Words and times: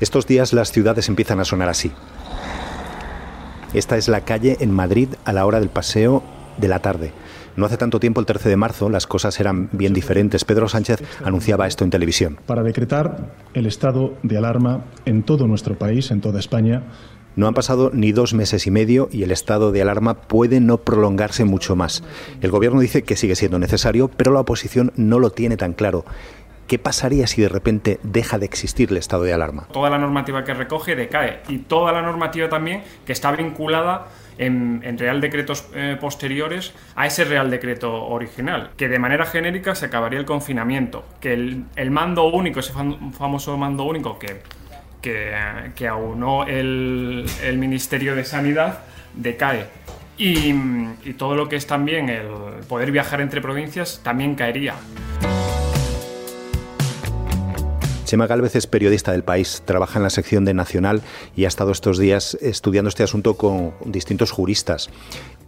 Estos 0.00 0.26
días 0.26 0.52
las 0.52 0.70
ciudades 0.70 1.08
empiezan 1.08 1.40
a 1.40 1.44
sonar 1.44 1.68
así. 1.68 1.90
Esta 3.74 3.96
es 3.96 4.08
la 4.08 4.20
calle 4.20 4.56
en 4.60 4.70
Madrid 4.70 5.08
a 5.24 5.32
la 5.32 5.44
hora 5.44 5.58
del 5.58 5.68
paseo 5.70 6.22
de 6.56 6.68
la 6.68 6.78
tarde. 6.78 7.12
No 7.56 7.66
hace 7.66 7.76
tanto 7.76 7.98
tiempo, 7.98 8.20
el 8.20 8.26
13 8.26 8.48
de 8.48 8.56
marzo, 8.56 8.88
las 8.88 9.08
cosas 9.08 9.40
eran 9.40 9.68
bien 9.72 9.92
diferentes. 9.92 10.44
Pedro 10.44 10.68
Sánchez 10.68 11.02
anunciaba 11.24 11.66
esto 11.66 11.82
en 11.82 11.90
televisión. 11.90 12.38
Para 12.46 12.62
decretar 12.62 13.34
el 13.54 13.66
estado 13.66 14.14
de 14.22 14.38
alarma 14.38 14.84
en 15.04 15.24
todo 15.24 15.48
nuestro 15.48 15.76
país, 15.76 16.12
en 16.12 16.20
toda 16.20 16.38
España, 16.38 16.84
no 17.34 17.48
han 17.48 17.54
pasado 17.54 17.90
ni 17.92 18.12
dos 18.12 18.34
meses 18.34 18.66
y 18.68 18.70
medio 18.70 19.08
y 19.10 19.24
el 19.24 19.32
estado 19.32 19.72
de 19.72 19.82
alarma 19.82 20.14
puede 20.14 20.60
no 20.60 20.78
prolongarse 20.78 21.44
mucho 21.44 21.74
más. 21.74 22.04
El 22.40 22.52
Gobierno 22.52 22.80
dice 22.80 23.02
que 23.02 23.16
sigue 23.16 23.34
siendo 23.34 23.58
necesario, 23.58 24.08
pero 24.08 24.32
la 24.32 24.40
oposición 24.40 24.92
no 24.96 25.18
lo 25.18 25.30
tiene 25.30 25.56
tan 25.56 25.72
claro. 25.72 26.04
¿Qué 26.68 26.78
pasaría 26.78 27.26
si 27.26 27.40
de 27.40 27.48
repente 27.48 27.98
deja 28.02 28.38
de 28.38 28.44
existir 28.44 28.90
el 28.90 28.98
estado 28.98 29.22
de 29.22 29.32
alarma? 29.32 29.66
Toda 29.72 29.88
la 29.88 29.96
normativa 29.96 30.44
que 30.44 30.52
recoge 30.52 30.94
decae 30.96 31.40
y 31.48 31.60
toda 31.60 31.92
la 31.92 32.02
normativa 32.02 32.50
también 32.50 32.82
que 33.06 33.12
está 33.14 33.32
vinculada 33.32 34.08
en, 34.36 34.98
Real 34.98 35.22
Decretos 35.22 35.66
eh, 35.74 35.96
posteriores 35.98 36.74
a 36.94 37.06
ese 37.06 37.24
Real 37.24 37.50
Decreto 37.50 38.04
original, 38.04 38.72
que 38.76 38.88
de 38.88 38.98
manera 38.98 39.24
genérica 39.24 39.74
se 39.74 39.86
acabaría 39.86 40.18
el 40.18 40.26
confinamiento, 40.26 41.06
que 41.22 41.32
el, 41.32 41.90
mando 41.90 42.28
único, 42.28 42.60
ese 42.60 42.74
famoso 43.16 43.56
mando 43.56 43.84
único 43.84 44.18
que, 44.18 44.42
que, 45.00 45.88
aunó 45.88 46.44
el, 46.44 47.24
Ministerio 47.56 48.14
de 48.14 48.26
Sanidad, 48.26 48.80
decae. 49.14 49.64
Y, 50.18 50.50
y 51.04 51.14
todo 51.16 51.34
lo 51.34 51.48
que 51.48 51.56
es 51.56 51.66
también 51.66 52.10
el 52.10 52.26
poder 52.68 52.90
viajar 52.90 53.22
entre 53.22 53.40
provincias 53.40 54.02
también 54.04 54.34
caería. 54.34 54.74
Chema 58.08 58.26
Galvez 58.26 58.56
es 58.56 58.66
periodista 58.66 59.12
del 59.12 59.22
país, 59.22 59.62
trabaja 59.66 59.98
en 59.98 60.02
la 60.02 60.08
sección 60.08 60.46
de 60.46 60.54
Nacional 60.54 61.02
y 61.36 61.44
ha 61.44 61.48
estado 61.48 61.72
estos 61.72 61.98
días 61.98 62.38
estudiando 62.40 62.88
este 62.88 63.02
asunto 63.02 63.34
con 63.34 63.74
distintos 63.84 64.30
juristas. 64.30 64.88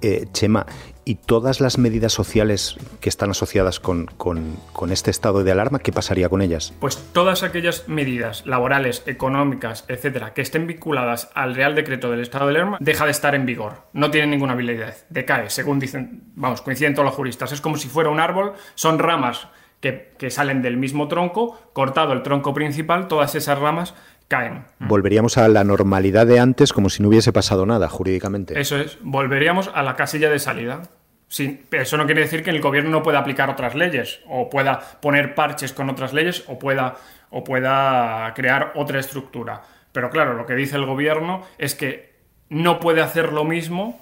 Eh, 0.02 0.26
Chema, 0.32 0.66
¿y 1.06 1.14
todas 1.14 1.62
las 1.62 1.78
medidas 1.78 2.12
sociales 2.12 2.76
que 3.00 3.08
están 3.08 3.30
asociadas 3.30 3.80
con, 3.80 4.10
con, 4.18 4.92
este 4.92 5.10
estado 5.10 5.42
de 5.42 5.52
alarma, 5.52 5.78
qué 5.78 5.90
pasaría 5.90 6.28
con 6.28 6.42
ellas? 6.42 6.74
Pues 6.80 6.98
todas 7.14 7.42
aquellas 7.42 7.88
medidas 7.88 8.44
laborales, 8.44 9.04
económicas, 9.06 9.86
etcétera, 9.88 10.34
que 10.34 10.42
estén 10.42 10.66
vinculadas 10.66 11.30
al 11.32 11.54
Real 11.54 11.74
Decreto 11.74 12.10
del 12.10 12.20
estado 12.20 12.48
de 12.48 12.56
alarma, 12.56 12.76
deja 12.78 13.06
de 13.06 13.12
estar 13.12 13.34
en 13.34 13.46
vigor. 13.46 13.84
No 13.94 14.10
tienen 14.10 14.32
ninguna 14.32 14.52
habilidad. 14.52 14.96
Decae, 15.08 15.48
según 15.48 15.80
dicen, 15.80 16.24
vamos, 16.34 16.60
coinciden 16.60 16.92
todos 16.92 17.06
los 17.06 17.14
juristas. 17.14 17.52
Es 17.52 17.62
como 17.62 17.78
si 17.78 17.88
fuera 17.88 18.10
un 18.10 18.20
árbol, 18.20 18.52
son 18.74 18.98
ramas 18.98 19.48
que, 19.80 20.30
salen 20.30 20.62
del 20.62 20.76
mismo 20.76 21.08
tronco, 21.08 21.58
cortado 21.72 22.12
el 22.12 22.22
tronco 22.22 22.52
principal, 22.54 23.08
todas 23.08 23.34
esas 23.34 23.58
ramas 23.58 23.94
caen. 24.28 24.64
Volveríamos 24.78 25.38
a 25.38 25.48
la 25.48 25.64
normalidad 25.64 26.26
de 26.26 26.38
antes 26.38 26.72
como 26.72 26.90
si 26.90 27.02
no 27.02 27.08
hubiese 27.08 27.32
pasado 27.32 27.66
nada 27.66 27.88
jurídicamente. 27.88 28.60
Eso 28.60 28.76
es, 28.76 28.98
volveríamos 29.00 29.70
a 29.74 29.82
la 29.82 29.96
casilla 29.96 30.30
de 30.30 30.38
salida. 30.38 30.82
Sí, 31.28 31.64
eso 31.70 31.96
no 31.96 32.06
quiere 32.06 32.22
decir 32.22 32.42
que 32.42 32.50
el 32.50 32.60
gobierno 32.60 32.90
no 32.90 33.02
pueda 33.02 33.20
aplicar 33.20 33.50
otras 33.50 33.74
leyes, 33.74 34.20
o 34.28 34.50
pueda 34.50 34.80
poner 35.00 35.34
parches 35.34 35.72
con 35.72 35.88
otras 35.88 36.12
leyes, 36.12 36.44
o 36.48 36.58
pueda, 36.58 36.96
o 37.30 37.44
pueda 37.44 38.32
crear 38.34 38.72
otra 38.74 39.00
estructura. 39.00 39.62
Pero 39.92 40.10
claro, 40.10 40.34
lo 40.34 40.46
que 40.46 40.54
dice 40.54 40.76
el 40.76 40.86
gobierno 40.86 41.42
es 41.58 41.74
que 41.74 42.14
no 42.48 42.80
puede 42.80 43.00
hacer 43.00 43.32
lo 43.32 43.44
mismo 43.44 44.00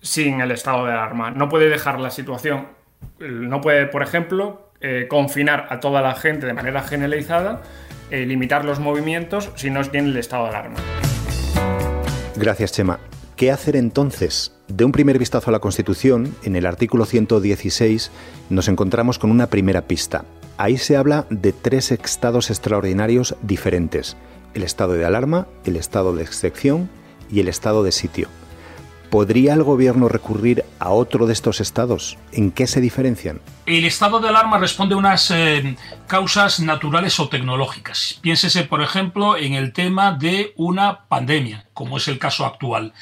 sin 0.00 0.40
el 0.40 0.50
estado 0.50 0.86
de 0.86 0.92
alarma. 0.92 1.30
No 1.30 1.48
puede 1.48 1.68
dejar 1.68 2.00
la 2.00 2.10
situación. 2.10 2.68
No 3.18 3.60
puede, 3.60 3.86
por 3.86 4.02
ejemplo, 4.02 4.65
eh, 4.80 5.06
confinar 5.08 5.66
a 5.70 5.80
toda 5.80 6.02
la 6.02 6.14
gente 6.14 6.46
de 6.46 6.52
manera 6.52 6.82
generalizada, 6.82 7.62
eh, 8.10 8.26
limitar 8.26 8.64
los 8.64 8.78
movimientos 8.78 9.50
si 9.56 9.70
no 9.70 9.82
tiene 9.84 10.08
el 10.08 10.16
estado 10.16 10.44
de 10.44 10.50
alarma. 10.50 10.76
Gracias, 12.36 12.72
Chema. 12.72 12.98
¿Qué 13.36 13.50
hacer 13.50 13.76
entonces? 13.76 14.52
De 14.68 14.84
un 14.84 14.92
primer 14.92 15.18
vistazo 15.18 15.50
a 15.50 15.52
la 15.52 15.58
Constitución, 15.58 16.34
en 16.42 16.56
el 16.56 16.66
artículo 16.66 17.04
116, 17.04 18.10
nos 18.50 18.68
encontramos 18.68 19.18
con 19.18 19.30
una 19.30 19.48
primera 19.48 19.82
pista. 19.82 20.24
Ahí 20.56 20.78
se 20.78 20.96
habla 20.96 21.26
de 21.28 21.52
tres 21.52 21.92
estados 21.92 22.50
extraordinarios 22.50 23.36
diferentes. 23.42 24.16
El 24.54 24.62
estado 24.62 24.94
de 24.94 25.04
alarma, 25.04 25.46
el 25.64 25.76
estado 25.76 26.16
de 26.16 26.22
excepción 26.22 26.88
y 27.30 27.40
el 27.40 27.48
estado 27.48 27.84
de 27.84 27.92
sitio. 27.92 28.28
¿Podría 29.16 29.54
el 29.54 29.62
gobierno 29.62 30.10
recurrir 30.10 30.62
a 30.78 30.90
otro 30.90 31.26
de 31.26 31.32
estos 31.32 31.62
estados? 31.62 32.18
¿En 32.32 32.50
qué 32.50 32.66
se 32.66 32.82
diferencian? 32.82 33.40
El 33.64 33.86
estado 33.86 34.20
de 34.20 34.28
alarma 34.28 34.58
responde 34.58 34.94
a 34.94 34.98
unas 34.98 35.30
eh, 35.30 35.74
causas 36.06 36.60
naturales 36.60 37.18
o 37.18 37.26
tecnológicas. 37.30 38.18
Piénsese, 38.20 38.64
por 38.64 38.82
ejemplo, 38.82 39.38
en 39.38 39.54
el 39.54 39.72
tema 39.72 40.12
de 40.12 40.52
una 40.56 41.06
pandemia, 41.08 41.64
como 41.72 41.96
es 41.96 42.08
el 42.08 42.18
caso 42.18 42.44
actual. 42.44 42.92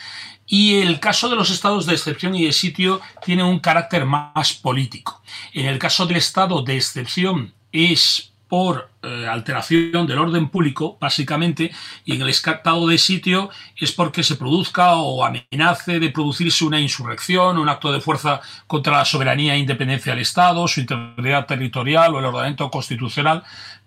Y 0.46 0.82
el 0.82 1.00
caso 1.00 1.28
de 1.28 1.34
los 1.34 1.50
estados 1.50 1.84
de 1.84 1.94
excepción 1.94 2.36
y 2.36 2.44
de 2.44 2.52
sitio 2.52 3.00
tiene 3.24 3.42
un 3.42 3.58
carácter 3.58 4.04
más 4.04 4.52
político. 4.52 5.20
En 5.52 5.66
el 5.66 5.80
caso 5.80 6.06
del 6.06 6.18
estado 6.18 6.62
de 6.62 6.76
excepción 6.76 7.54
es 7.72 8.33
por 8.54 8.88
eh, 9.02 9.26
alteración 9.26 10.06
del 10.06 10.16
orden 10.16 10.48
público, 10.48 10.96
básicamente, 11.00 11.72
y 12.04 12.14
en 12.14 12.22
el 12.22 12.28
estado 12.28 12.86
de 12.86 12.98
sitio 12.98 13.50
es 13.76 13.90
porque 13.90 14.22
se 14.22 14.36
produzca 14.36 14.94
o 14.94 15.24
amenace 15.24 15.98
de 15.98 16.10
producirse 16.10 16.64
una 16.64 16.78
insurrección, 16.78 17.58
un 17.58 17.68
acto 17.68 17.90
de 17.90 18.00
fuerza 18.00 18.40
contra 18.68 18.98
la 18.98 19.04
soberanía 19.04 19.56
e 19.56 19.58
independencia 19.58 20.12
del 20.12 20.22
Estado, 20.22 20.68
su 20.68 20.78
integridad 20.78 21.46
territorial 21.46 22.14
o 22.14 22.20
el 22.20 22.26
ordenamiento 22.26 22.70
constitucional. 22.70 23.42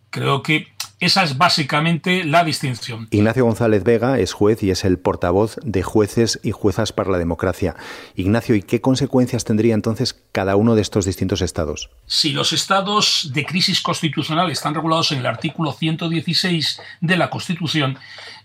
Creo 0.10 0.44
que 0.44 0.68
esa 1.00 1.24
es 1.24 1.38
básicamente 1.38 2.24
la 2.24 2.44
distinción. 2.44 3.08
Ignacio 3.12 3.46
González 3.46 3.84
Vega 3.84 4.18
es 4.18 4.34
juez 4.34 4.64
y 4.64 4.72
es 4.72 4.84
el 4.84 4.98
portavoz 4.98 5.58
de 5.64 5.84
jueces 5.84 6.40
y 6.44 6.52
juezas 6.52 6.92
para 6.92 7.12
la 7.12 7.20
democracia. 7.20 7.76
Ignacio, 8.16 8.56
¿y 8.56 8.64
qué 8.64 8.82
consecuencias 8.82 9.44
tendría 9.44 9.76
entonces 9.76 10.20
cada 10.32 10.56
uno 10.56 10.74
de 10.74 10.82
estos 10.82 11.06
distintos 11.06 11.42
estados? 11.42 11.92
Si 12.08 12.32
los 12.32 12.52
estados 12.52 13.30
de 13.32 13.46
crisis 13.46 13.82
constitucional 13.82 14.50
están 14.50 14.74
regulados 14.74 15.12
en 15.12 15.20
el 15.20 15.28
artículo 15.28 15.72
116 15.72 16.82
de 17.02 17.18
la 17.18 17.30
Constitución, 17.30 18.00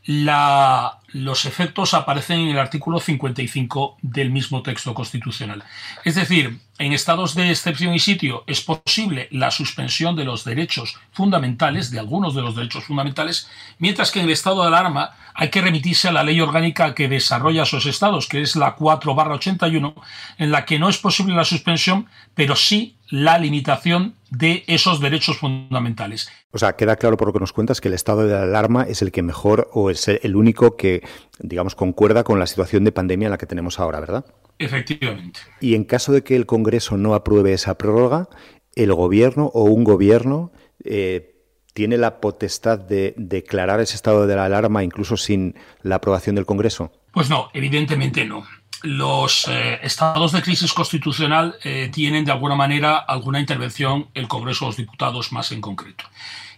la, 0.04 0.98
los 1.08 1.44
efectos 1.44 1.94
aparecen 1.94 2.40
en 2.40 2.48
el 2.48 2.58
artículo 2.58 2.98
55 2.98 3.98
del 4.02 4.30
mismo 4.30 4.62
texto 4.62 4.94
constitucional. 4.94 5.62
Es 6.04 6.16
decir, 6.16 6.58
en 6.78 6.92
estados 6.92 7.36
de 7.36 7.50
excepción 7.50 7.94
y 7.94 8.00
sitio 8.00 8.42
es 8.48 8.60
posible 8.62 9.28
la 9.30 9.52
suspensión 9.52 10.16
de 10.16 10.24
los 10.24 10.44
derechos 10.44 10.96
fundamentales, 11.12 11.90
de 11.92 12.00
algunos 12.00 12.34
de 12.34 12.42
los 12.42 12.56
derechos 12.56 12.84
fundamentales, 12.84 13.48
mientras 13.78 14.10
que 14.10 14.18
en 14.18 14.26
el 14.26 14.32
estado 14.32 14.62
de 14.62 14.68
alarma 14.68 15.10
hay 15.34 15.50
que 15.50 15.60
remitirse 15.60 16.08
a 16.08 16.12
la 16.12 16.24
ley 16.24 16.40
orgánica 16.40 16.94
que 16.94 17.08
desarrolla 17.08 17.62
esos 17.62 17.86
estados, 17.86 18.26
que 18.26 18.42
es 18.42 18.56
la 18.56 18.76
4-81, 18.76 19.94
en 20.38 20.50
la 20.50 20.64
que 20.64 20.78
no 20.80 20.88
es 20.88 20.98
posible 20.98 21.36
la 21.36 21.44
suspensión, 21.44 22.08
pero 22.34 22.56
sí 22.56 22.96
la 23.12 23.38
limitación 23.38 24.16
de 24.30 24.64
esos 24.66 24.98
derechos 24.98 25.36
fundamentales. 25.36 26.30
O 26.50 26.58
sea, 26.58 26.76
queda 26.76 26.96
claro 26.96 27.18
por 27.18 27.28
lo 27.28 27.34
que 27.34 27.40
nos 27.40 27.52
cuentas 27.52 27.82
que 27.82 27.88
el 27.88 27.94
estado 27.94 28.26
de 28.26 28.34
alarma 28.34 28.84
es 28.84 29.02
el 29.02 29.12
que 29.12 29.22
mejor 29.22 29.68
o 29.74 29.90
es 29.90 30.08
el 30.08 30.34
único 30.34 30.78
que, 30.78 31.02
digamos, 31.38 31.74
concuerda 31.74 32.24
con 32.24 32.38
la 32.38 32.46
situación 32.46 32.84
de 32.84 32.92
pandemia 32.92 33.26
en 33.26 33.32
la 33.32 33.36
que 33.36 33.44
tenemos 33.44 33.78
ahora, 33.78 34.00
¿verdad? 34.00 34.24
Efectivamente. 34.58 35.40
Y 35.60 35.74
en 35.74 35.84
caso 35.84 36.10
de 36.12 36.24
que 36.24 36.36
el 36.36 36.46
Congreso 36.46 36.96
no 36.96 37.14
apruebe 37.14 37.52
esa 37.52 37.76
prórroga, 37.76 38.30
el 38.76 38.94
gobierno 38.94 39.50
o 39.52 39.64
un 39.64 39.84
gobierno 39.84 40.50
eh, 40.82 41.34
tiene 41.74 41.98
la 41.98 42.18
potestad 42.18 42.78
de 42.78 43.12
declarar 43.18 43.80
ese 43.80 43.96
estado 43.96 44.26
de 44.26 44.40
alarma 44.40 44.84
incluso 44.84 45.18
sin 45.18 45.54
la 45.82 45.96
aprobación 45.96 46.34
del 46.34 46.46
Congreso. 46.46 46.92
Pues 47.12 47.28
no, 47.28 47.50
evidentemente 47.52 48.24
no 48.24 48.42
los 48.82 49.46
eh, 49.48 49.78
estados 49.82 50.32
de 50.32 50.42
crisis 50.42 50.72
constitucional 50.72 51.56
eh, 51.62 51.90
tienen 51.92 52.24
de 52.24 52.32
alguna 52.32 52.54
manera 52.54 52.96
alguna 52.96 53.40
intervención 53.40 54.08
el 54.14 54.28
Congreso 54.28 54.64
de 54.64 54.68
los 54.70 54.76
Diputados 54.76 55.32
más 55.32 55.52
en 55.52 55.60
concreto. 55.60 56.04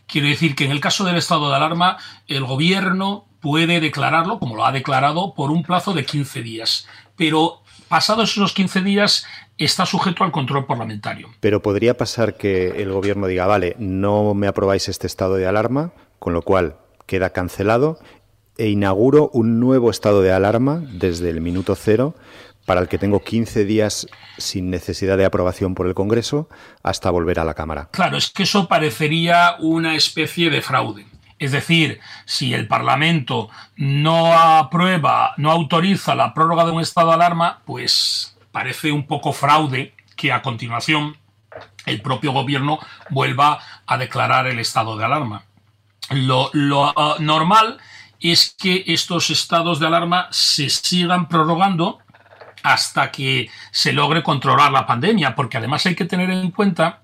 Quiero 0.06 0.28
decir 0.28 0.54
que 0.54 0.64
en 0.64 0.70
el 0.70 0.80
caso 0.80 1.04
del 1.04 1.16
estado 1.16 1.48
de 1.48 1.56
alarma, 1.56 1.98
el 2.28 2.44
gobierno 2.44 3.26
puede 3.40 3.80
declararlo, 3.80 4.38
como 4.38 4.56
lo 4.56 4.64
ha 4.64 4.72
declarado, 4.72 5.34
por 5.34 5.50
un 5.50 5.62
plazo 5.62 5.92
de 5.92 6.04
15 6.04 6.42
días. 6.42 6.86
Pero 7.16 7.62
pasados 7.88 8.32
esos 8.32 8.52
15 8.52 8.82
días 8.82 9.26
está 9.58 9.86
sujeto 9.86 10.24
al 10.24 10.32
control 10.32 10.66
parlamentario. 10.66 11.28
Pero 11.40 11.62
podría 11.62 11.96
pasar 11.96 12.36
que 12.36 12.82
el 12.82 12.92
gobierno 12.92 13.26
diga, 13.26 13.46
vale, 13.46 13.76
no 13.78 14.34
me 14.34 14.46
aprobáis 14.46 14.88
este 14.88 15.06
estado 15.06 15.36
de 15.36 15.46
alarma, 15.46 15.92
con 16.18 16.32
lo 16.32 16.42
cual 16.42 16.76
queda 17.06 17.30
cancelado 17.30 17.98
e 18.56 18.68
inauguro 18.68 19.30
un 19.32 19.60
nuevo 19.60 19.90
estado 19.90 20.22
de 20.22 20.32
alarma 20.32 20.82
desde 20.92 21.30
el 21.30 21.40
minuto 21.40 21.74
cero 21.74 22.14
para 22.66 22.80
el 22.80 22.88
que 22.88 22.98
tengo 22.98 23.22
15 23.22 23.64
días 23.64 24.06
sin 24.38 24.70
necesidad 24.70 25.18
de 25.18 25.24
aprobación 25.24 25.74
por 25.74 25.86
el 25.86 25.94
Congreso 25.94 26.48
hasta 26.82 27.10
volver 27.10 27.38
a 27.38 27.44
la 27.44 27.54
Cámara. 27.54 27.88
Claro, 27.90 28.16
es 28.16 28.30
que 28.30 28.44
eso 28.44 28.68
parecería 28.68 29.56
una 29.60 29.94
especie 29.94 30.50
de 30.50 30.62
fraude. 30.62 31.06
Es 31.38 31.52
decir, 31.52 32.00
si 32.24 32.54
el 32.54 32.66
Parlamento 32.66 33.50
no 33.76 34.32
aprueba, 34.32 35.34
no 35.36 35.50
autoriza 35.50 36.14
la 36.14 36.32
prórroga 36.32 36.64
de 36.64 36.72
un 36.72 36.80
estado 36.80 37.08
de 37.08 37.14
alarma, 37.14 37.60
pues 37.66 38.36
parece 38.52 38.92
un 38.92 39.06
poco 39.06 39.32
fraude 39.32 39.92
que 40.16 40.32
a 40.32 40.42
continuación 40.42 41.16
el 41.86 42.00
propio 42.00 42.32
gobierno 42.32 42.78
vuelva 43.10 43.58
a 43.86 43.98
declarar 43.98 44.46
el 44.46 44.58
estado 44.58 44.96
de 44.96 45.04
alarma. 45.04 45.44
lo, 46.10 46.50
ah, 46.96 47.16
normal 47.18 47.78
es 48.20 48.54
que 48.58 48.84
estos 48.86 49.30
estados 49.30 49.80
de 49.80 49.86
alarma 49.86 50.28
se 50.30 50.68
sigan 50.68 51.28
prorrogando 51.28 51.98
hasta 52.62 53.10
que 53.10 53.50
se 53.70 53.92
logre 53.92 54.22
controlar 54.22 54.72
la 54.72 54.86
pandemia, 54.86 55.34
porque 55.34 55.58
además 55.58 55.84
hay 55.86 55.94
que 55.94 56.06
tener 56.06 56.30
en 56.30 56.50
cuenta 56.50 57.02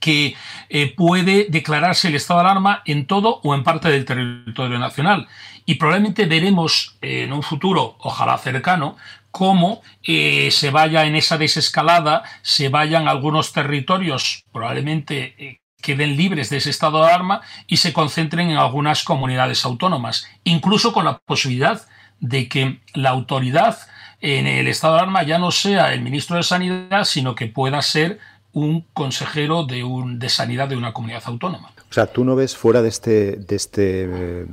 que 0.00 0.34
eh, 0.68 0.94
puede 0.94 1.46
declararse 1.48 2.08
el 2.08 2.14
estado 2.14 2.40
de 2.40 2.46
alarma 2.46 2.82
en 2.84 3.06
todo 3.06 3.40
o 3.42 3.54
en 3.54 3.62
parte 3.62 3.90
del 3.90 4.04
territorio 4.04 4.78
nacional. 4.78 5.28
Y 5.64 5.74
probablemente 5.74 6.26
veremos 6.26 6.96
en 7.00 7.32
un 7.32 7.42
futuro, 7.42 7.96
ojalá 7.98 8.38
cercano, 8.38 8.96
cómo 9.30 9.82
eh, 10.02 10.50
se 10.50 10.70
vaya 10.70 11.04
en 11.04 11.14
esa 11.14 11.36
desescalada, 11.36 12.22
se 12.40 12.68
vayan 12.68 13.08
algunos 13.08 13.52
territorios, 13.52 14.44
probablemente 14.50 15.34
eh, 15.38 15.60
queden 15.86 16.16
libres 16.16 16.50
de 16.50 16.56
ese 16.56 16.70
estado 16.70 16.98
de 16.98 17.06
alarma 17.06 17.42
y 17.68 17.76
se 17.76 17.92
concentren 17.92 18.50
en 18.50 18.56
algunas 18.56 19.04
comunidades 19.04 19.64
autónomas, 19.64 20.26
incluso 20.42 20.92
con 20.92 21.04
la 21.04 21.18
posibilidad 21.18 21.86
de 22.18 22.48
que 22.48 22.80
la 22.94 23.10
autoridad 23.10 23.78
en 24.20 24.48
el 24.48 24.66
estado 24.66 24.94
de 24.94 25.00
alarma 25.02 25.22
ya 25.22 25.38
no 25.38 25.52
sea 25.52 25.94
el 25.94 26.02
ministro 26.02 26.36
de 26.36 26.42
Sanidad, 26.42 27.04
sino 27.04 27.36
que 27.36 27.46
pueda 27.46 27.80
ser 27.82 28.18
un 28.52 28.84
consejero 28.94 29.64
de, 29.64 29.84
un, 29.84 30.18
de 30.18 30.28
sanidad 30.28 30.66
de 30.66 30.76
una 30.76 30.92
comunidad 30.92 31.22
autónoma. 31.26 31.72
O 31.88 31.92
sea, 31.92 32.06
tú 32.06 32.24
no 32.24 32.34
ves 32.34 32.56
fuera 32.56 32.82
de 32.82 32.88
este, 32.88 33.36
de 33.36 33.54
este 33.54 34.46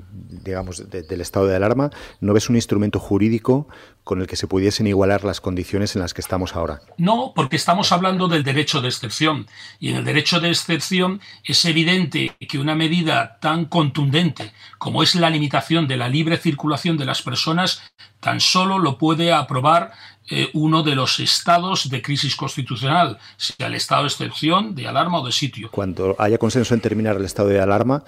digamos, 0.43 0.89
del 0.89 1.21
estado 1.21 1.47
de 1.47 1.55
alarma, 1.55 1.89
no 2.19 2.33
ves 2.33 2.49
un 2.49 2.55
instrumento 2.55 2.99
jurídico 2.99 3.67
con 4.03 4.21
el 4.21 4.27
que 4.27 4.35
se 4.35 4.47
pudiesen 4.47 4.87
igualar 4.87 5.23
las 5.23 5.39
condiciones 5.39 5.95
en 5.95 6.01
las 6.01 6.13
que 6.13 6.21
estamos 6.21 6.55
ahora. 6.55 6.81
No, 6.97 7.31
porque 7.35 7.55
estamos 7.55 7.91
hablando 7.91 8.27
del 8.27 8.43
derecho 8.43 8.81
de 8.81 8.89
excepción. 8.89 9.47
Y 9.79 9.89
en 9.89 9.97
el 9.97 10.05
derecho 10.05 10.39
de 10.39 10.49
excepción 10.49 11.21
es 11.43 11.63
evidente 11.65 12.35
que 12.47 12.59
una 12.59 12.75
medida 12.75 13.39
tan 13.39 13.65
contundente 13.65 14.51
como 14.77 15.03
es 15.03 15.15
la 15.15 15.29
limitación 15.29 15.87
de 15.87 15.97
la 15.97 16.09
libre 16.09 16.37
circulación 16.37 16.97
de 16.97 17.05
las 17.05 17.21
personas 17.21 17.81
tan 18.19 18.39
solo 18.39 18.79
lo 18.79 18.97
puede 18.97 19.33
aprobar 19.33 19.91
eh, 20.29 20.49
uno 20.53 20.83
de 20.83 20.95
los 20.95 21.19
estados 21.19 21.89
de 21.89 22.01
crisis 22.01 22.35
constitucional, 22.37 23.19
sea 23.35 23.67
el 23.67 23.75
estado 23.75 24.03
de 24.03 24.07
excepción, 24.07 24.73
de 24.73 24.87
alarma 24.87 25.19
o 25.19 25.25
de 25.25 25.33
sitio. 25.33 25.69
Cuando 25.71 26.15
haya 26.17 26.37
consenso 26.37 26.73
en 26.73 26.79
terminar 26.79 27.17
el 27.17 27.25
estado 27.25 27.49
de 27.49 27.59
alarma, 27.59 28.05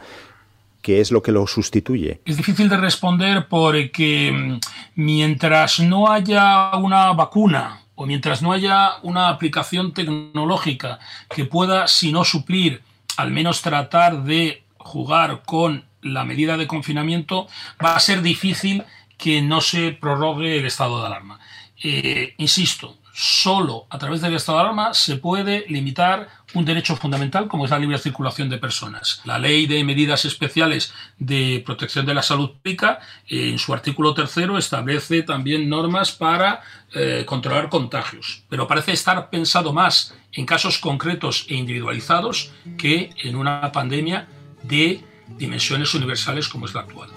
¿qué 0.85 1.01
es 1.01 1.11
lo 1.11 1.23
que 1.23 1.31
lo 1.31 1.47
sustituye? 1.47 2.21
Es 2.25 2.37
difícil 2.37 2.69
de 2.69 2.77
responder 2.77 3.47
porque 3.47 4.31
mm, 4.31 4.59
mientras 4.93 5.79
no 5.79 6.11
haya 6.11 6.75
una 6.75 7.11
vacuna 7.13 7.81
o 7.95 8.05
mientras 8.05 8.43
no 8.43 8.51
haya 8.51 8.97
una 9.01 9.29
aplicación 9.29 9.95
tecnológica 9.95 10.99
que 11.27 11.45
pueda, 11.45 11.87
si 11.87 12.11
no 12.11 12.23
suplir, 12.23 12.83
al 13.17 13.31
menos 13.31 13.63
tratar 13.63 14.25
de 14.25 14.61
jugar 14.77 15.41
con 15.43 15.85
la 16.03 16.23
medida 16.23 16.55
de 16.55 16.67
confinamiento, 16.67 17.47
va 17.83 17.95
a 17.95 17.99
ser 17.99 18.21
difícil 18.21 18.83
que 19.17 19.41
no 19.41 19.61
se 19.61 19.91
prorrogue 19.91 20.59
el 20.59 20.67
estado 20.67 20.99
de 21.01 21.07
alarma. 21.07 21.39
Eh, 21.81 22.35
insisto, 22.37 22.95
solo 23.15 23.87
a 23.89 23.97
través 23.97 24.19
del 24.19 24.35
estado 24.35 24.57
de 24.57 24.63
alarma 24.65 24.93
se 24.93 25.15
puede 25.15 25.63
limitar 25.69 26.27
un 26.53 26.65
derecho 26.65 26.97
fundamental 26.97 27.47
como 27.47 27.63
es 27.63 27.71
la 27.71 27.79
libre 27.79 27.97
circulación 27.97 28.49
de 28.49 28.57
personas. 28.57 29.21
La 29.23 29.39
ley 29.39 29.67
de 29.67 29.85
medidas 29.85 30.25
especiales 30.25 30.93
de 31.17 31.63
protección 31.65 32.05
de 32.05 32.13
la 32.13 32.21
salud 32.21 32.51
pública, 32.51 32.99
en 33.29 33.57
su 33.57 33.73
artículo 33.73 34.13
tercero, 34.13 34.57
establece 34.57 35.23
también 35.23 35.69
normas 35.69 36.11
para 36.11 36.61
eh, 36.93 37.23
controlar 37.25 37.69
contagios, 37.69 38.43
pero 38.49 38.67
parece 38.67 38.91
estar 38.91 39.29
pensado 39.29 39.71
más 39.71 40.13
en 40.33 40.45
casos 40.45 40.77
concretos 40.77 41.45
e 41.47 41.55
individualizados 41.55 42.51
que 42.77 43.11
en 43.23 43.37
una 43.37 43.71
pandemia 43.71 44.27
de 44.63 45.01
dimensiones 45.37 45.93
universales 45.93 46.49
como 46.49 46.65
es 46.65 46.73
la 46.73 46.81
actual. 46.81 47.09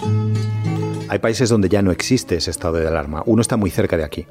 Hay 1.11 1.19
países 1.21 1.49
donde 1.49 1.69
ya 1.69 1.81
no 1.81 1.91
existe 1.91 2.37
ese 2.37 2.51
estado 2.51 2.75
de 2.75 2.87
alarma. 2.87 3.23
Uno 3.27 3.41
está 3.41 3.57
muy 3.57 3.71
cerca 3.71 3.97
de 3.97 4.05
aquí. 4.05 4.27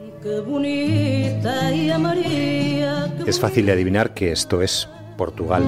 Es 3.25 3.39
fácil 3.39 3.65
de 3.65 3.71
adivinar 3.71 4.13
que 4.13 4.31
esto 4.31 4.61
es 4.61 4.87
Portugal. 5.17 5.63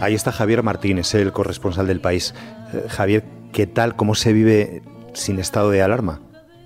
Ahí 0.00 0.14
está 0.14 0.30
Javier 0.30 0.62
Martínez, 0.62 1.14
el 1.14 1.32
corresponsal 1.32 1.88
del 1.88 2.00
país. 2.00 2.34
Eh, 2.72 2.88
Javier, 2.88 3.24
¿qué 3.52 3.66
tal? 3.66 3.96
¿Cómo 3.96 4.14
se 4.14 4.32
vive 4.32 4.82
sin 5.14 5.40
estado 5.40 5.70
de 5.70 5.82
alarma? 5.82 6.20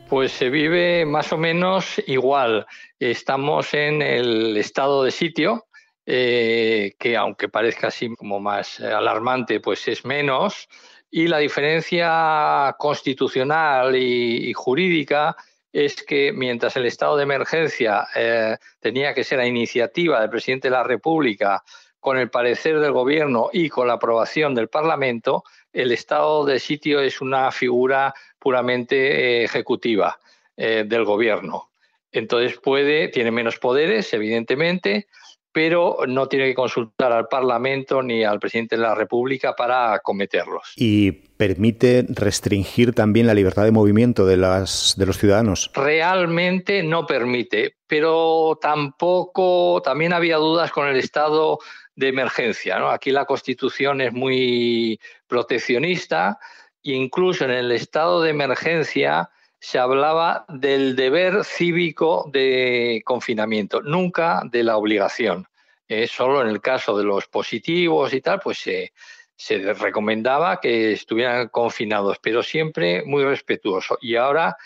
Pues 0.08 0.32
se 0.32 0.50
vive 0.50 1.06
más 1.06 1.32
o 1.32 1.38
menos 1.38 2.02
igual. 2.06 2.66
Estamos 2.98 3.72
en 3.72 4.02
el 4.02 4.56
estado 4.56 5.04
de 5.04 5.10
sitio, 5.10 5.66
eh, 6.04 6.92
que 6.98 7.16
aunque 7.16 7.48
parezca 7.48 7.86
así 7.86 8.14
como 8.16 8.40
más 8.40 8.80
alarmante, 8.80 9.60
pues 9.60 9.88
es 9.88 10.04
menos. 10.04 10.68
Y 11.10 11.26
la 11.26 11.38
diferencia 11.38 12.74
constitucional 12.78 13.96
y, 13.96 14.52
jurídica 14.52 15.36
es 15.72 16.02
que 16.02 16.32
mientras 16.32 16.76
el 16.76 16.86
estado 16.86 17.16
de 17.16 17.24
emergencia 17.24 18.06
eh, 18.14 18.56
tenía 18.80 19.14
que 19.14 19.24
ser 19.24 19.40
a 19.40 19.46
iniciativa 19.46 20.20
del 20.20 20.30
presidente 20.30 20.68
de 20.68 20.72
la 20.72 20.84
República, 20.84 21.62
con 22.00 22.16
el 22.16 22.30
parecer 22.30 22.80
del 22.80 22.92
gobierno 22.92 23.50
y 23.52 23.68
con 23.68 23.86
la 23.86 23.94
aprobación 23.94 24.54
del 24.54 24.68
Parlamento, 24.68 25.44
el 25.72 25.92
estado 25.92 26.44
de 26.44 26.58
sitio 26.58 27.00
es 27.00 27.20
una 27.20 27.52
figura 27.52 28.14
puramente 28.38 28.96
eh, 28.96 29.44
ejecutiva 29.44 30.18
eh, 30.56 30.84
del 30.86 31.04
gobierno. 31.04 31.70
Entonces 32.10 32.58
puede, 32.58 33.08
tiene 33.08 33.30
menos 33.30 33.58
poderes, 33.58 34.12
evidentemente, 34.14 35.06
pero 35.52 35.98
no 36.06 36.28
tiene 36.28 36.46
que 36.46 36.54
consultar 36.54 37.12
al 37.12 37.26
Parlamento 37.28 38.02
ni 38.02 38.22
al 38.22 38.38
presidente 38.38 38.76
de 38.76 38.82
la 38.82 38.94
República 38.94 39.54
para 39.54 39.98
cometerlos. 40.00 40.72
¿Y 40.76 41.12
permite 41.12 42.04
restringir 42.08 42.92
también 42.94 43.26
la 43.26 43.34
libertad 43.34 43.64
de 43.64 43.72
movimiento 43.72 44.26
de, 44.26 44.36
las, 44.36 44.94
de 44.96 45.06
los 45.06 45.18
ciudadanos? 45.18 45.70
Realmente 45.74 46.82
no 46.82 47.06
permite, 47.06 47.76
pero 47.86 48.58
tampoco, 48.60 49.82
también 49.82 50.12
había 50.12 50.36
dudas 50.36 50.70
con 50.70 50.86
el 50.86 50.96
estado 50.96 51.58
de 51.96 52.08
emergencia. 52.08 52.78
¿no? 52.78 52.90
Aquí 52.90 53.10
la 53.10 53.24
Constitución 53.24 54.00
es 54.00 54.12
muy 54.12 55.00
proteccionista 55.26 56.38
e 56.82 56.92
incluso 56.92 57.44
en 57.44 57.50
el 57.50 57.72
estado 57.72 58.22
de 58.22 58.30
emergencia 58.30 59.30
se 59.60 59.78
hablaba 59.78 60.46
del 60.48 60.96
deber 60.96 61.44
cívico 61.44 62.28
de 62.32 63.02
confinamiento, 63.04 63.82
nunca 63.82 64.42
de 64.50 64.64
la 64.64 64.78
obligación. 64.78 65.46
Eh, 65.86 66.06
solo 66.06 66.40
en 66.40 66.48
el 66.48 66.60
caso 66.60 66.96
de 66.96 67.04
los 67.04 67.26
positivos 67.26 68.14
y 68.14 68.22
tal, 68.22 68.40
pues 68.40 68.58
se, 68.58 68.92
se 69.36 69.58
recomendaba 69.74 70.60
que 70.60 70.92
estuvieran 70.92 71.48
confinados, 71.48 72.18
pero 72.22 72.42
siempre 72.42 73.02
muy 73.04 73.24
respetuoso. 73.24 73.98
Y 74.00 74.16
ahora 74.16 74.56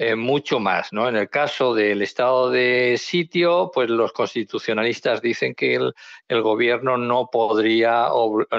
eh, 0.00 0.14
mucho 0.14 0.60
más. 0.60 0.92
¿no? 0.92 1.08
En 1.08 1.16
el 1.16 1.28
caso 1.28 1.74
del 1.74 2.02
estado 2.02 2.50
de 2.50 2.94
sitio, 2.98 3.72
pues 3.74 3.90
los 3.90 4.12
constitucionalistas 4.12 5.20
dicen 5.20 5.56
que 5.56 5.74
el, 5.74 6.42
gobierno 6.42 6.96
no 6.96 7.30
podría, 7.32 8.06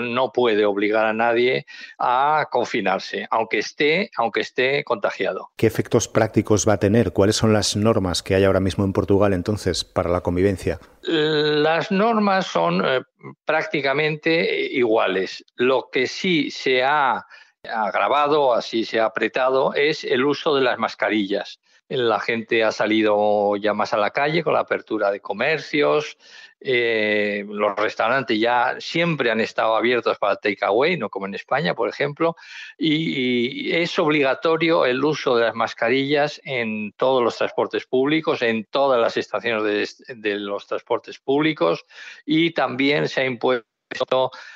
no 0.02 0.34
puede 0.34 0.66
obligar 0.66 1.06
a 1.06 1.14
nadie 1.14 1.66
a 1.98 2.50
confinarse, 2.52 3.26
aunque 3.32 3.60
esté, 3.60 4.12
aunque 4.18 4.42
esté 4.42 4.84
contagiado. 4.84 5.50
¿Qué 5.56 5.66
efectos 5.66 6.10
prácticos 6.10 6.68
va 6.68 6.74
a 6.74 6.78
tener? 6.78 7.14
¿Cuáles 7.14 7.38
son 7.38 7.54
las 7.54 7.78
normas 7.78 8.22
que 8.22 8.36
hay 8.36 8.44
ahora 8.44 8.60
mismo 8.60 8.84
en 8.84 8.92
Portugal 8.92 9.32
entonces 9.32 9.86
para 9.86 10.10
la 10.10 10.20
convivencia? 10.20 10.78
Las 11.04 11.90
normas 11.90 12.48
son 12.48 12.84
eh, 12.86 13.02
prácticamente 13.46 14.68
iguales. 14.74 15.46
Lo 15.56 15.88
que 15.90 16.06
sí 16.06 16.52
se 16.52 16.84
ha 16.84 17.26
agravado, 17.64 18.54
así 18.54 18.86
se 18.86 19.00
ha 19.00 19.06
apretado, 19.06 19.74
es 19.74 20.04
el 20.04 20.26
uso 20.26 20.56
de 20.56 20.62
las 20.62 20.78
mascarillas. 20.80 21.60
La 21.90 22.20
gente 22.20 22.64
ha 22.64 22.72
salido 22.72 23.56
ya 23.56 23.74
más 23.74 23.94
a 23.94 23.98
la 23.98 24.12
calle 24.12 24.44
con 24.44 24.54
la 24.54 24.60
apertura 24.60 25.10
de 25.10 25.22
comercios, 25.22 26.18
eh, 26.62 27.46
los 27.48 27.76
restaurantes 27.76 28.38
ya 28.38 28.76
siempre 28.80 29.32
han 29.32 29.40
estado 29.40 29.76
abiertos 29.76 30.18
para 30.20 30.36
takeaway, 30.36 30.98
no 30.98 31.10
como 31.10 31.26
en 31.26 31.34
España, 31.34 31.74
por 31.74 31.90
ejemplo, 31.90 32.36
y, 32.78 33.72
es 33.72 33.98
obligatorio 33.98 34.86
el 34.86 35.04
uso 35.04 35.36
de 35.38 35.46
las 35.46 35.56
mascarillas 35.56 36.40
en 36.44 36.92
todos 36.94 37.24
los 37.24 37.38
transportes 37.38 37.88
públicos, 37.88 38.42
en 38.42 38.66
todas 38.66 39.00
las 39.02 39.18
estaciones 39.18 40.06
de 40.08 40.36
los 40.36 40.68
transportes 40.68 41.18
públicos 41.18 41.86
y 42.26 42.52
también 42.52 43.08
se 43.08 43.22
ha 43.22 43.26
impuesto 43.26 43.70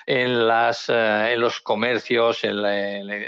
en, 0.05 0.47
las, 0.47 0.89
eh, 0.89 1.33
en 1.33 1.39
los 1.39 1.61
comercios, 1.61 2.43
en, 2.43 2.61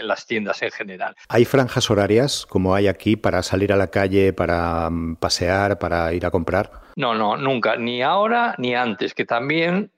las 0.07 0.25
tiendas 0.25 0.61
en 0.61 0.71
general. 0.71 1.15
¿Hay 1.29 1.45
franjas 1.45 1.89
horarias 1.89 2.45
como 2.45 2.75
hay 2.75 2.87
aquí 2.87 3.15
para 3.15 3.43
salir 3.43 3.73
a 3.73 3.75
la 3.75 3.87
calle, 3.87 4.33
para 4.33 4.89
mm, 4.89 5.17
pasear, 5.17 5.79
para 5.79 6.13
ir 6.13 6.25
a 6.25 6.31
comprar? 6.31 6.71
No, 6.95 7.13
no, 7.13 7.37
nunca, 7.37 7.75
ni 7.75 8.01
ahora 8.01 8.55
ni 8.57 8.75
antes, 8.75 9.13
que 9.13 9.25
también 9.25 9.91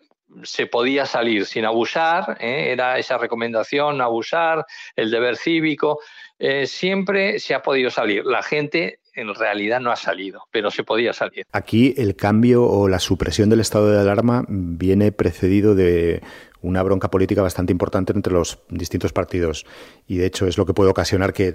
se 0.43 0.67
podía 0.67 1.05
salir 1.05 1.45
sin 1.45 1.65
abusar, 1.65 2.37
¿eh? 2.39 2.71
era 2.71 2.97
esa 2.97 3.17
recomendación, 3.17 4.01
abusar, 4.01 4.65
el 4.95 5.09
deber 5.09 5.37
cívico, 5.37 5.99
eh, 6.39 6.67
siempre 6.67 7.39
se 7.39 7.55
ha 7.55 7.61
podido 7.61 7.89
salir. 7.89 8.25
La 8.25 8.43
gente 8.43 8.99
en 9.17 9.33
realidad 9.33 9.81
no 9.81 9.91
ha 9.91 9.95
salido, 9.95 10.43
pero 10.51 10.71
se 10.71 10.83
podía 10.83 11.12
salir. 11.12 11.45
Aquí 11.51 11.93
el 11.97 12.15
cambio 12.15 12.63
o 12.63 12.88
la 12.88 13.00
supresión 13.00 13.50
del 13.50 13.59
estado 13.59 13.91
de 13.91 14.00
alarma 14.00 14.45
viene 14.47 15.12
precedido 15.12 15.75
de 15.75 16.21
una 16.62 16.83
bronca 16.83 17.09
política 17.09 17.41
bastante 17.41 17.71
importante 17.71 18.13
entre 18.13 18.33
los 18.33 18.59
distintos 18.69 19.13
partidos 19.13 19.65
y 20.07 20.17
de 20.17 20.27
hecho 20.27 20.47
es 20.47 20.57
lo 20.57 20.65
que 20.65 20.74
puede 20.74 20.91
ocasionar 20.91 21.33
que, 21.33 21.51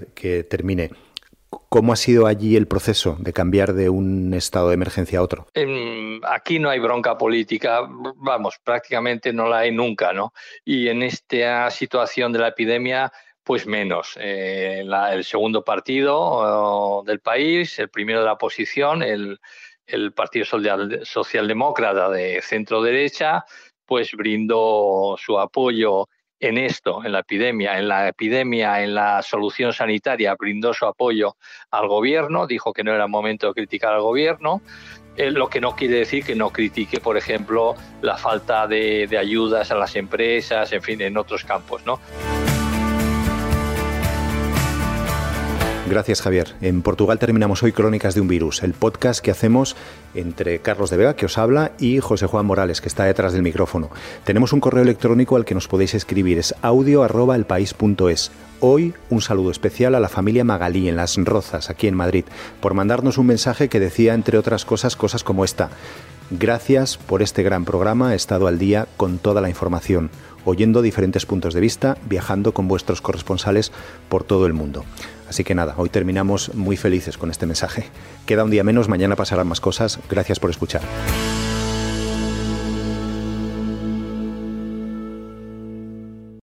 termine. 0.48 0.90
¿Cómo 1.68 1.92
ha 1.92 1.96
sido 1.96 2.26
allí 2.26 2.56
el 2.56 2.66
proceso 2.66 3.16
de 3.20 3.32
cambiar 3.32 3.74
de 3.74 3.90
un 3.90 4.34
estado 4.34 4.68
de 4.68 4.74
emergencia 4.74 5.20
a 5.20 5.22
otro? 5.22 5.46
aquí 6.24 6.58
no 6.58 6.70
hay 6.70 6.78
bronca 6.78 7.16
política, 7.16 7.80
vamos, 8.16 8.58
prácticamente 8.62 9.32
no 9.32 9.48
la 9.48 9.58
hay 9.58 9.72
nunca, 9.72 10.12
¿no? 10.12 10.32
Y 10.64 10.88
en 10.88 11.02
esta 11.02 11.70
situación 11.70 12.32
de 12.32 12.38
la 12.38 12.48
epidemia, 12.48 13.12
pues 13.44 13.66
menos. 13.66 14.16
Eh, 14.20 14.84
el 15.10 15.24
segundo 15.24 15.64
partido 15.64 16.16
oh, 16.18 17.02
del 17.04 17.20
país, 17.20 17.78
el 17.78 17.88
primero 17.88 18.20
de 18.20 18.26
la 18.26 18.34
oposición, 18.34 19.02
el, 19.02 19.38
Partido 20.14 20.46
Socialdemócrata 21.02 22.08
de 22.08 22.40
centro 22.40 22.80
derecha, 22.80 23.44
pues 23.84 24.12
brindó 24.12 25.16
su 25.18 25.38
apoyo 25.38 26.08
en 26.40 26.56
esto, 26.56 27.04
en 27.04 27.12
la 27.12 27.18
epidemia, 27.18 27.78
en 27.78 27.88
la 27.88 28.08
epidemia, 28.08 28.82
en 28.82 28.94
la 28.94 29.20
solución 29.20 29.74
sanitaria, 29.74 30.34
brindó 30.34 30.72
su 30.72 30.86
apoyo 30.86 31.36
al 31.70 31.88
gobierno, 31.88 32.46
dijo 32.46 32.72
que 32.72 32.84
no 32.84 32.94
era 32.94 33.06
momento 33.06 33.48
de 33.48 33.54
criticar 33.54 33.92
al 33.92 34.00
gobierno, 34.00 34.62
eh, 35.16 35.30
lo 35.30 35.48
que 35.48 35.60
no 35.60 35.76
quiere 35.76 35.96
decir 35.96 36.24
que 36.24 36.36
no 36.36 36.50
critique, 36.50 36.98
por 36.98 37.18
ejemplo, 37.18 37.74
la 38.00 38.16
falta 38.16 38.66
de 38.66 39.18
ayudas 39.18 39.70
a 39.72 39.74
las 39.74 39.94
empresas, 39.94 40.72
en 40.72 40.82
fin, 40.82 41.02
en 41.02 41.18
otros 41.18 41.44
campos, 41.44 41.84
¿no? 41.84 42.00
Gracias, 45.92 46.22
Javier. 46.22 46.54
En 46.62 46.80
Portugal 46.80 47.18
terminamos 47.18 47.62
hoy 47.62 47.72
Crónicas 47.72 48.14
de 48.14 48.22
un 48.22 48.26
Virus, 48.28 48.62
el 48.62 48.72
podcast 48.72 49.20
que 49.22 49.30
hacemos 49.30 49.76
entre 50.14 50.60
Carlos 50.60 50.88
de 50.88 50.96
Vega, 50.96 51.16
que 51.16 51.26
os 51.26 51.36
habla, 51.36 51.72
y 51.78 52.00
José 52.00 52.24
Juan 52.24 52.46
Morales, 52.46 52.80
que 52.80 52.88
está 52.88 53.04
detrás 53.04 53.34
del 53.34 53.42
micrófono. 53.42 53.90
Tenemos 54.24 54.54
un 54.54 54.60
correo 54.60 54.84
electrónico 54.84 55.36
al 55.36 55.44
que 55.44 55.52
nos 55.52 55.68
podéis 55.68 55.92
escribir, 55.92 56.38
es 56.38 56.54
audio.elpaís.es. 56.62 58.30
Hoy 58.60 58.94
un 59.10 59.20
saludo 59.20 59.50
especial 59.50 59.94
a 59.94 60.00
la 60.00 60.08
familia 60.08 60.44
Magalí 60.44 60.88
en 60.88 60.96
Las 60.96 61.18
Rozas, 61.18 61.68
aquí 61.68 61.88
en 61.88 61.94
Madrid, 61.94 62.24
por 62.62 62.72
mandarnos 62.72 63.18
un 63.18 63.26
mensaje 63.26 63.68
que 63.68 63.78
decía, 63.78 64.14
entre 64.14 64.38
otras 64.38 64.64
cosas, 64.64 64.96
cosas 64.96 65.22
como 65.24 65.44
esta. 65.44 65.68
Gracias 66.30 66.96
por 66.96 67.20
este 67.20 67.42
gran 67.42 67.66
programa, 67.66 68.14
he 68.14 68.16
estado 68.16 68.46
al 68.46 68.58
día 68.58 68.88
con 68.96 69.18
toda 69.18 69.42
la 69.42 69.50
información, 69.50 70.08
oyendo 70.44 70.82
diferentes 70.82 71.26
puntos 71.26 71.54
de 71.54 71.60
vista, 71.60 71.96
viajando 72.08 72.52
con 72.52 72.68
vuestros 72.68 73.00
corresponsales 73.00 73.72
por 74.08 74.24
todo 74.24 74.46
el 74.46 74.52
mundo. 74.52 74.84
Así 75.28 75.44
que 75.44 75.54
nada, 75.54 75.74
hoy 75.78 75.88
terminamos 75.88 76.54
muy 76.54 76.76
felices 76.76 77.16
con 77.16 77.30
este 77.30 77.46
mensaje. 77.46 77.86
Queda 78.26 78.44
un 78.44 78.50
día 78.50 78.64
menos, 78.64 78.88
mañana 78.88 79.16
pasarán 79.16 79.48
más 79.48 79.60
cosas. 79.60 79.98
Gracias 80.10 80.38
por 80.38 80.50
escuchar. 80.50 80.82